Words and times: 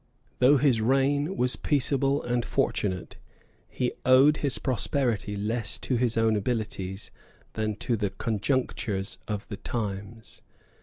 Though 0.39 0.57
his 0.57 0.81
reign 0.81 1.35
was 1.37 1.55
peaceable 1.55 2.23
and 2.23 2.43
fortunate, 2.43 3.17
he 3.69 3.91
owed 4.03 4.37
his 4.37 4.57
prosperity 4.57 5.37
less 5.37 5.77
to 5.77 5.95
his 5.95 6.17
own 6.17 6.35
abilities 6.35 7.11
than 7.53 7.75
to 7.75 7.95
the 7.95 8.09
conjunctures 8.09 9.19
of 9.27 9.47
the 9.47 9.57
times. 9.57 10.41